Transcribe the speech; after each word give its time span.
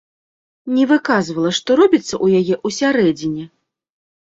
Не 0.77 0.85
выказвала, 0.91 1.51
што 1.59 1.77
робіцца 1.81 2.07
ў 2.07 2.27
яе 2.41 2.55
ўсярэдзіне. 2.71 3.49